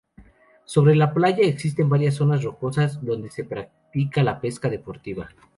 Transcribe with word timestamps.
Sobre 0.65 0.95
la 0.95 1.13
playa 1.13 1.45
existen 1.45 1.87
varias 1.87 2.15
zonas 2.15 2.41
rocosas 2.43 3.05
donde 3.05 3.29
se 3.29 3.43
práctica 3.43 4.23
la 4.23 4.41
pesca 4.41 4.67
deportiva. 4.67 5.29